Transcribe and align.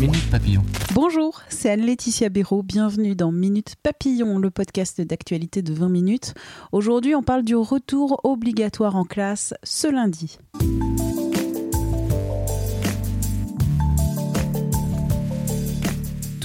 Minute 0.00 0.30
Papillon. 0.30 0.62
Bonjour, 0.94 1.42
c'est 1.48 1.70
Anne-Laetitia 1.70 2.28
Béraud. 2.28 2.62
Bienvenue 2.62 3.16
dans 3.16 3.32
Minute 3.32 3.74
Papillon, 3.82 4.38
le 4.38 4.48
podcast 4.48 5.00
d'actualité 5.00 5.60
de 5.60 5.72
20 5.72 5.88
minutes. 5.88 6.34
Aujourd'hui, 6.70 7.16
on 7.16 7.24
parle 7.24 7.42
du 7.42 7.56
retour 7.56 8.20
obligatoire 8.22 8.94
en 8.94 9.04
classe 9.04 9.54
ce 9.64 9.88
lundi. 9.88 10.38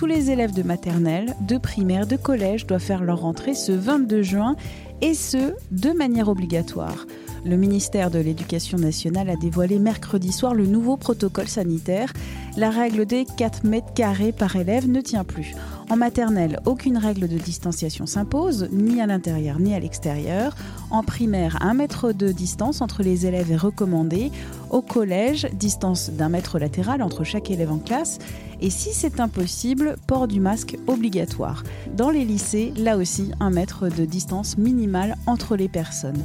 Tous 0.03 0.07
les 0.07 0.31
élèves 0.31 0.52
de 0.52 0.63
maternelle, 0.63 1.34
de 1.39 1.57
primaire, 1.57 2.05
de 2.05 2.17
collège 2.17 2.67
doivent 2.67 2.81
faire 2.81 3.05
leur 3.05 3.21
rentrée 3.21 3.53
ce 3.53 3.71
22 3.71 4.21
juin 4.21 4.57
et 4.99 5.13
ce, 5.13 5.53
de 5.71 5.91
manière 5.91 6.27
obligatoire. 6.27 7.05
Le 7.45 7.55
ministère 7.55 8.12
de 8.12 8.20
l'Éducation 8.20 8.77
nationale 8.77 9.29
a 9.29 9.38
dévoilé 9.38 9.79
mercredi 9.79 10.34
soir 10.34 10.55
le 10.55 10.66
nouveau 10.66 10.98
protocole 10.98 11.48
sanitaire. 11.48 12.12
La 12.57 12.70
règle 12.70 13.05
des 13.05 13.23
4 13.38 13.63
mètres 13.63 13.93
carrés 13.93 14.34
par 14.34 14.57
élève 14.57 14.90
ne 14.90 14.99
tient 14.99 15.24
plus. 15.24 15.55
En 15.94 15.96
maternelle, 15.96 16.60
aucune 16.66 16.98
règle 16.98 17.27
de 17.27 17.38
distanciation 17.38 18.08
s'impose, 18.08 18.68
ni 18.72 18.99
à 18.99 19.05
l'intérieur 19.05 19.60
ni 19.60 19.76
à 19.76 19.80
l'extérieur. 19.80 20.55
En 20.90 21.04
primaire, 21.04 21.60
un 21.62 21.76
mètre 21.76 22.13
de 22.13 22.32
distance 22.32 22.82
entre 22.82 23.04
les 23.04 23.27
élèves 23.27 23.52
est 23.52 23.58
recommandé. 23.58 24.32
Au 24.71 24.82
collège, 24.82 25.48
distance 25.54 26.10
d'un 26.10 26.30
mètre 26.30 26.58
latéral 26.58 27.04
entre 27.04 27.24
chaque 27.24 27.52
élève 27.52 27.71
en 27.71 27.77
classe. 27.77 28.18
Et 28.60 28.71
si 28.71 28.90
c'est 28.91 29.20
impossible, 29.20 29.98
port 30.08 30.27
du 30.27 30.40
masque 30.40 30.80
obligatoire. 30.88 31.64
Dans 31.96 32.10
les 32.10 32.26
lycées, 32.26 32.74
là 32.76 32.98
aussi, 32.98 33.30
un 33.40 33.52
mètre 33.52 33.88
de 33.88 34.04
distance 34.04 34.58
minimale 34.58 35.16
entre 35.27 35.55
les 35.55 35.70
personnes. 35.70 36.24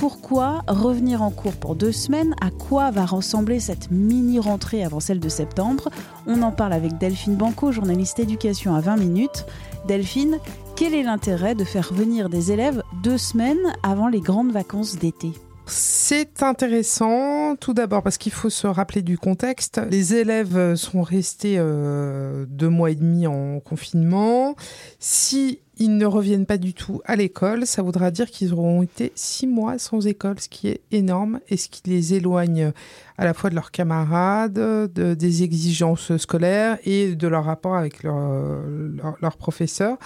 Pourquoi 0.00 0.62
revenir 0.66 1.20
en 1.20 1.30
cours 1.30 1.52
pour 1.52 1.76
deux 1.76 1.92
semaines? 1.92 2.34
À 2.40 2.50
quoi 2.50 2.90
va 2.90 3.04
ressembler 3.04 3.60
cette 3.60 3.90
mini-rentrée 3.90 4.82
avant 4.82 4.98
celle 4.98 5.20
de 5.20 5.28
septembre? 5.28 5.90
On 6.26 6.40
en 6.40 6.52
parle 6.52 6.72
avec 6.72 6.96
Delphine 6.96 7.36
Banco, 7.36 7.70
journaliste 7.70 8.18
éducation 8.18 8.74
à 8.74 8.80
20 8.80 8.96
minutes. 8.96 9.44
Delphine, 9.86 10.38
quel 10.74 10.94
est 10.94 11.02
l'intérêt 11.02 11.54
de 11.54 11.64
faire 11.64 11.92
venir 11.92 12.30
des 12.30 12.50
élèves 12.50 12.82
deux 13.02 13.18
semaines 13.18 13.74
avant 13.82 14.08
les 14.08 14.20
grandes 14.20 14.52
vacances 14.52 14.96
d'été? 14.96 15.32
C'est 15.66 16.42
intéressant, 16.42 17.54
tout 17.56 17.74
d'abord 17.74 18.02
parce 18.02 18.16
qu'il 18.16 18.32
faut 18.32 18.48
se 18.48 18.66
rappeler 18.66 19.02
du 19.02 19.18
contexte. 19.18 19.82
Les 19.90 20.14
élèves 20.14 20.76
sont 20.76 21.02
restés 21.02 21.56
euh, 21.58 22.46
deux 22.48 22.70
mois 22.70 22.90
et 22.90 22.94
demi 22.94 23.26
en 23.26 23.60
confinement. 23.60 24.56
Si 24.98 25.60
ils 25.80 25.96
ne 25.96 26.04
reviennent 26.04 26.44
pas 26.44 26.58
du 26.58 26.74
tout 26.74 27.00
à 27.06 27.16
l'école, 27.16 27.66
ça 27.66 27.80
voudra 27.80 28.10
dire 28.10 28.30
qu'ils 28.30 28.52
auront 28.52 28.82
été 28.82 29.12
six 29.14 29.46
mois 29.46 29.78
sans 29.78 30.06
école, 30.06 30.38
ce 30.38 30.48
qui 30.48 30.68
est 30.68 30.82
énorme 30.92 31.40
et 31.48 31.56
ce 31.56 31.70
qui 31.70 31.80
les 31.86 32.12
éloigne 32.12 32.72
à 33.16 33.24
la 33.24 33.32
fois 33.32 33.48
de 33.48 33.54
leurs 33.54 33.70
camarades, 33.70 34.52
de, 34.52 35.14
des 35.14 35.42
exigences 35.42 36.14
scolaires 36.18 36.78
et 36.84 37.14
de 37.14 37.28
leur 37.28 37.46
rapport 37.46 37.76
avec 37.76 38.02
leurs 38.02 38.60
leur, 39.22 39.36
professeurs. 39.38 39.96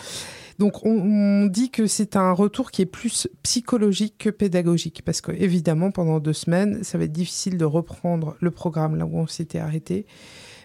Donc 0.61 0.87
on, 0.87 1.47
dit 1.47 1.71
que 1.71 1.89
c'est 1.89 2.15
un 2.15 2.31
retour 2.31 2.71
qui 2.71 2.83
est 2.83 2.87
plus 2.87 3.27
psychologique 3.43 4.15
que 4.19 4.31
pédagogique, 4.31 5.03
parce 5.05 5.21
que 5.21 5.33
évidemment 5.33 5.91
pendant 5.91 6.21
deux 6.21 6.33
semaines, 6.33 6.85
ça 6.85 6.99
va 6.99 7.05
être 7.05 7.13
difficile 7.13 7.59
de 7.59 7.65
reprendre 7.65 8.37
le 8.39 8.53
programme 8.53 8.95
là 8.95 9.07
où 9.07 9.19
on 9.19 9.27
s'était 9.27 9.59
arrêté 9.59 10.07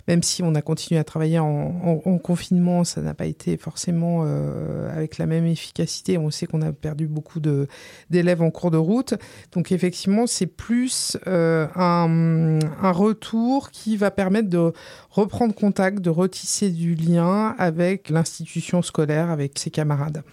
même 0.10 0.24
si 0.24 0.42
on 0.42 0.56
a 0.56 0.64
continué 0.64 1.00
à 1.00 1.04
travailler 1.04 1.38
en, 1.38 2.18
confinement, 2.18 2.84
ça 2.84 3.00
n'a 3.02 3.14
pas 3.14 3.28
été 3.28 3.58
forcément 3.58 4.24
euh, 4.26 4.92
avec 4.92 5.20
la 5.20 5.28
même 5.28 5.46
efficacité. 5.46 6.18
On 6.18 6.32
sait 6.32 6.48
qu'on 6.48 6.64
a 6.64 6.72
perdu 6.74 7.08
beaucoup 7.08 7.40
d'élèves 7.40 8.42
en 8.42 8.50
cours 8.50 8.72
de 8.72 8.78
route. 8.78 9.14
Donc 9.52 9.72
effectivement, 9.72 10.26
c'est 10.26 10.48
plus 10.48 11.16
euh, 11.28 11.68
un, 11.76 12.58
un, 12.82 12.92
retour 12.92 13.70
qui 13.70 13.98
va 13.98 14.10
permettre 14.10 14.50
de 14.50 14.74
reprendre 15.12 15.54
contact, 15.54 16.00
de 16.00 16.10
retisser 16.10 16.72
du 16.72 16.96
lien 16.96 17.54
avec 17.60 18.10
l'institution 18.10 18.82
scolaire, 18.82 19.30
avec 19.30 19.60
ses 19.60 19.70
camarades. 19.70 20.24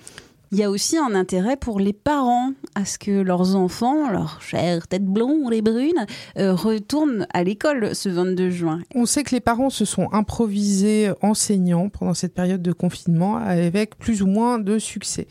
Il 0.52 0.58
y 0.58 0.62
a 0.62 0.70
aussi 0.70 0.96
un 0.96 1.14
intérêt 1.14 1.56
pour 1.56 1.80
les 1.80 1.92
parents 1.92 2.52
à 2.76 2.84
ce 2.84 2.98
que 2.98 3.10
leurs 3.10 3.56
enfants, 3.56 4.10
leurs 4.10 4.40
chères 4.40 4.86
têtes 4.86 5.04
blondes 5.04 5.52
et 5.52 5.60
brunes, 5.60 6.06
euh, 6.38 6.54
retournent 6.54 7.26
à 7.34 7.42
l'école 7.42 7.96
ce 7.96 8.08
22 8.08 8.50
juin. 8.50 8.80
On 8.94 9.06
sait 9.06 9.24
que 9.24 9.34
les 9.34 9.40
parents 9.40 9.70
se 9.70 9.84
sont 9.84 10.08
improvisés 10.12 11.10
enseignants 11.20 11.88
pendant 11.88 12.14
cette 12.14 12.32
période 12.32 12.62
de 12.62 12.72
confinement 12.72 13.36
avec 13.36 13.98
plus 13.98 14.22
ou 14.22 14.28
moins 14.28 14.60
de 14.60 14.78
succès. 14.78 15.26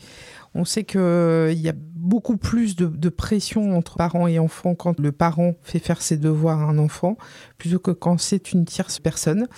On 0.54 0.64
sait 0.64 0.84
qu'il 0.84 1.00
euh, 1.00 1.52
y 1.52 1.68
a 1.68 1.74
beaucoup 2.06 2.36
plus 2.36 2.76
de, 2.76 3.08
pression 3.08 3.76
entre 3.76 3.96
parents 3.96 4.28
et 4.28 4.38
enfants 4.38 4.74
quand 4.74 4.98
le 5.00 5.12
parent 5.12 5.54
fait 5.62 5.78
faire 5.78 6.00
ses 6.00 6.16
devoirs 6.16 6.60
à 6.60 6.64
un 6.64 6.78
enfant, 6.78 7.16
plutôt 7.58 7.78
que 7.78 7.90
quand 7.90 8.18
c'est 8.18 8.52
une 8.52 8.64
tierce 8.64 8.98
personne. 8.98 9.48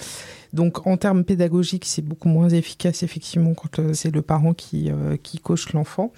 Donc 0.55 0.87
en 0.87 0.97
termes 0.97 1.25
pédagogiques, 1.25 1.85
c'est 1.85 2.03
beaucoup 2.03 2.29
moins 2.29 2.49
efficace 2.49 3.03
effectivement 3.03 3.53
quand 3.53 3.81
euh, 3.81 3.93
c'est 3.93 4.11
le 4.11 4.23
parent 4.23 4.55
qui, 4.55 4.91
euh, 4.91 5.17
qui 5.23 5.39
coche 5.39 5.73
l'enfant. 5.75 6.13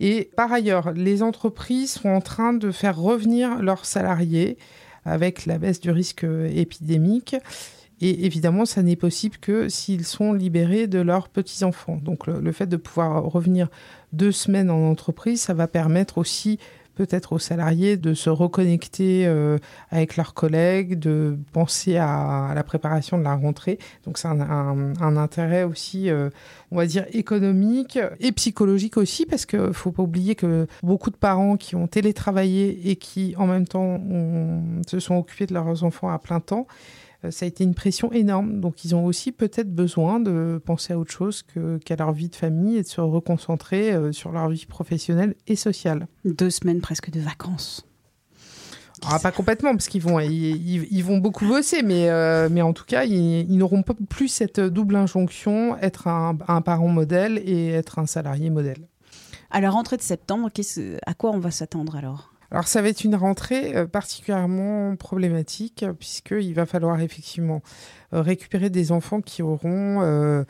Et 0.00 0.30
par 0.36 0.50
ailleurs, 0.52 0.92
les 0.92 1.22
entreprises 1.22 1.92
sont 1.92 2.08
en 2.08 2.22
train 2.22 2.54
de 2.54 2.70
faire 2.70 2.96
revenir 2.96 3.60
leurs 3.60 3.84
salariés 3.84 4.56
avec 5.04 5.44
la 5.44 5.58
baisse 5.58 5.80
du 5.80 5.90
risque 5.90 6.24
épidémique. 6.24 7.36
Et 8.00 8.26
évidemment, 8.26 8.66
ça 8.66 8.82
n'est 8.82 8.96
possible 8.96 9.38
que 9.38 9.68
s'ils 9.68 10.04
sont 10.04 10.32
libérés 10.32 10.86
de 10.86 10.98
leurs 10.98 11.28
petits-enfants. 11.28 11.98
Donc 12.02 12.26
le, 12.26 12.52
fait 12.52 12.66
de 12.66 12.76
pouvoir 12.76 13.24
revenir 13.24 13.68
deux 14.12 14.32
semaines 14.32 14.70
en 14.70 14.90
entreprise, 14.90 15.40
ça 15.40 15.54
va 15.54 15.66
permettre 15.66 16.18
aussi 16.18 16.58
peut-être 16.94 17.32
aux 17.34 17.38
salariés 17.38 17.96
de 17.98 18.14
se 18.14 18.30
reconnecter 18.30 19.26
euh, 19.26 19.58
avec 19.90 20.16
leurs 20.16 20.32
collègues, 20.34 20.98
de 20.98 21.38
penser 21.52 21.98
à, 21.98 22.52
la 22.54 22.64
préparation 22.64 23.18
de 23.18 23.22
la 23.22 23.34
rentrée. 23.34 23.78
Donc 24.04 24.18
c'est 24.18 24.28
un, 24.28 25.16
intérêt 25.16 25.62
aussi, 25.62 26.10
euh, 26.10 26.30
on 26.70 26.76
va 26.76 26.86
dire, 26.86 27.04
économique 27.12 27.98
et 28.18 28.32
psychologique 28.32 28.96
aussi, 28.96 29.26
parce 29.26 29.44
qu'il 29.44 29.60
ne 29.60 29.72
faut 29.72 29.92
pas 29.92 30.02
oublier 30.02 30.34
que 30.34 30.66
beaucoup 30.82 31.10
de 31.10 31.16
parents 31.16 31.56
qui 31.56 31.76
ont 31.76 31.86
télétravaillé 31.86 32.90
et 32.90 32.96
qui 32.96 33.34
en 33.36 33.46
même 33.46 33.68
temps 33.68 34.00
se 34.86 34.98
sont 34.98 35.16
occupés 35.16 35.46
de 35.46 35.54
leurs 35.54 35.84
enfants 35.84 36.08
à 36.08 36.18
plein 36.18 36.40
temps, 36.40 36.66
ça 37.30 37.44
a 37.44 37.48
été 37.48 37.64
une 37.64 37.74
pression 37.74 38.12
énorme. 38.12 38.60
Donc 38.60 38.84
ils 38.84 38.94
ont 38.94 39.04
aussi 39.04 39.32
peut-être 39.32 39.74
besoin 39.74 40.20
de 40.20 40.60
penser 40.64 40.92
à 40.92 40.98
autre 40.98 41.12
chose 41.12 41.44
qu'à 41.84 41.96
leur 41.96 42.12
vie 42.12 42.28
de 42.28 42.36
famille 42.36 42.76
et 42.76 42.82
de 42.82 42.88
se 42.88 43.00
reconcentrer 43.00 43.92
euh, 43.92 44.12
sur 44.12 44.32
leur 44.32 44.48
vie 44.48 44.66
professionnelle 44.66 45.34
et 45.46 45.56
sociale. 45.56 46.06
Deux 46.24 46.50
semaines 46.50 46.80
presque 46.80 47.10
de 47.10 47.20
vacances. 47.20 47.86
Ah, 49.04 49.18
pas 49.18 49.30
complètement, 49.30 49.72
parce 49.72 49.88
qu'ils 49.88 50.00
vont, 50.00 50.20
ils, 50.20 51.02
vont 51.02 51.18
beaucoup 51.18 51.46
bosser, 51.46 51.82
mais, 51.82 52.08
euh, 52.08 52.48
mais 52.50 52.62
en 52.62 52.72
tout 52.72 52.86
cas, 52.86 53.04
ils, 53.04 53.56
n'auront 53.56 53.82
pas 53.82 53.92
plus 54.08 54.28
cette 54.28 54.58
double 54.58 54.96
injonction, 54.96 55.76
être 55.78 56.08
un, 56.08 56.38
un, 56.48 56.62
parent 56.62 56.88
modèle 56.88 57.38
et 57.44 57.72
être 57.72 57.98
un 57.98 58.06
salarié 58.06 58.48
modèle. 58.48 58.88
À 59.50 59.60
la 59.60 59.68
rentrée 59.68 59.98
de 59.98 60.02
septembre, 60.02 60.50
à 61.04 61.14
quoi 61.14 61.30
on 61.32 61.38
va 61.38 61.50
s'attendre 61.50 61.94
alors? 61.96 62.32
Alors 62.50 62.68
ça 62.68 62.82
va 62.82 62.88
être 62.88 63.04
une 63.04 63.16
rentrée 63.16 63.76
euh, 63.76 63.86
particulièrement 63.86 64.96
problématique 64.96 65.84
puisqu'il 65.98 66.54
va 66.54 66.66
falloir 66.66 67.00
effectivement 67.00 67.62
euh, 68.12 68.22
récupérer 68.22 68.70
des 68.70 68.92
enfants 68.92 69.20
qui 69.20 69.42
auront 69.42 70.02
euh, 70.02 70.44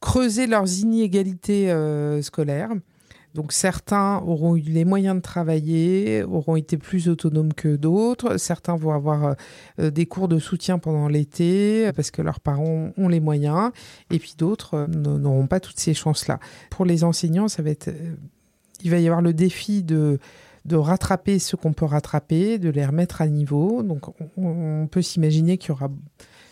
creusé 0.00 0.46
leurs 0.46 0.78
inégalités 0.78 1.70
scolaires. 2.22 2.70
Donc 3.34 3.52
certains 3.52 4.16
auront 4.26 4.56
eu 4.56 4.62
les 4.62 4.84
moyens 4.84 5.14
de 5.14 5.20
travailler, 5.20 6.24
auront 6.24 6.56
été 6.56 6.78
plus 6.78 7.08
autonomes 7.08 7.52
que 7.52 7.76
d'autres. 7.76 8.38
Certains 8.38 8.76
vont 8.76 8.92
avoir 8.92 9.36
des 9.78 10.06
cours 10.06 10.26
de 10.26 10.38
soutien 10.38 10.78
pendant 10.78 11.06
l'été 11.06 11.92
parce 11.92 12.10
que 12.10 12.22
leurs 12.22 12.40
parents 12.40 12.92
ont 12.96 13.08
les 13.08 13.20
moyens. 13.20 13.72
Et 14.10 14.18
puis 14.18 14.34
d'autres 14.38 14.86
n'auront 14.88 15.46
pas 15.46 15.60
toutes 15.60 15.78
ces 15.78 15.92
chances-là. 15.92 16.40
Pour 16.70 16.86
les 16.86 17.04
enseignants, 17.04 17.48
ça 17.48 17.62
va 17.62 17.68
être, 17.70 17.90
il 18.82 18.90
va 18.90 18.98
y 18.98 19.06
avoir 19.06 19.20
le 19.20 19.34
défi 19.34 19.82
de 19.82 20.18
de 20.64 20.76
rattraper 20.76 21.38
ce 21.38 21.56
qu'on 21.56 21.72
peut 21.72 21.84
rattraper, 21.84 22.58
de 22.58 22.70
les 22.70 22.84
remettre 22.84 23.22
à 23.22 23.26
niveau. 23.26 23.82
Donc 23.82 24.06
on, 24.36 24.86
peut 24.90 25.02
s'imaginer 25.02 25.58
qu'il 25.58 25.70
y 25.70 25.72
aura 25.72 25.88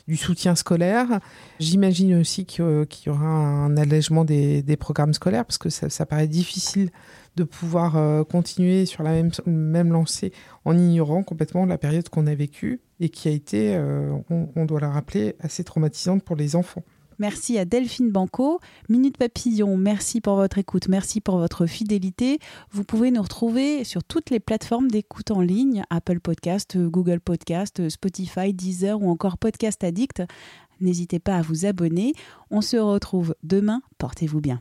du 0.07 0.17
soutien 0.17 0.55
scolaire. 0.55 1.21
J'imagine 1.61 2.17
aussi 2.17 2.47
qu'il 2.47 2.65
y 2.65 3.09
aura 3.11 3.27
un 3.27 3.77
allègement 3.77 4.25
des, 4.25 4.77
programmes 4.79 5.15
scolaires 5.15 5.45
parce 5.45 5.59
que 5.59 5.69
ça, 5.71 6.07
paraît 6.07 6.29
difficile 6.29 6.91
de 7.37 7.45
pouvoir 7.45 7.97
euh, 7.97 8.25
continuer 8.25 8.85
sur 8.85 9.05
la 9.05 9.13
même, 9.13 9.31
même 9.47 9.93
lancée 9.93 10.33
en 10.65 10.77
ignorant 10.77 11.23
complètement 11.23 11.67
la 11.67 11.79
période 11.79 12.09
qu'on 12.09 12.27
a 12.27 12.35
vécue 12.35 12.81
et 12.99 13.11
qui 13.11 13.29
a 13.29 13.31
été, 13.31 13.77
euh, 13.77 14.13
on, 14.29 14.49
on 14.57 14.65
doit 14.65 14.81
la 14.81 14.91
rappeler, 14.91 15.37
assez 15.39 15.63
traumatisante 15.63 16.25
pour 16.25 16.35
les 16.35 16.57
enfants. 16.57 16.83
Merci 17.19 17.59
à 17.59 17.65
Delphine 17.65 18.11
Banco. 18.11 18.61
Minute 18.89 19.17
Papillon, 19.17 19.77
merci 19.77 20.21
pour 20.21 20.37
votre 20.37 20.59
écoute, 20.59 20.89
merci 20.89 21.21
pour 21.21 21.39
votre 21.39 21.67
fidélité. 21.67 22.39
Vous 22.71 22.85
pouvez 22.85 23.11
nous 23.11 23.23
retrouver 23.23 23.85
sur 23.85 24.05
toutes 24.05 24.31
les 24.31 24.41
plateformes 24.41 24.89
d'écoute 24.89 25.31
en 25.31 25.41
ligne, 25.41 25.83
Apple 25.91 26.21
Podcast, 26.21 26.77
Google 26.79 27.21
Podcast, 27.21 27.89
Spotify, 27.89 28.53
Deezer 28.53 29.03
ou 29.03 29.11
encore 29.11 29.39
Podcast 29.39 29.83
Addict. 29.85 30.23
N'hésitez 30.81 31.19
pas 31.19 31.37
à 31.37 31.43
vous 31.43 31.67
abonner. 31.67 32.13
On 32.51 32.61
se 32.61 32.77
retrouve 32.77 33.35
demain. 33.43 33.83
Portez-vous 33.99 34.41
bien. 34.41 34.61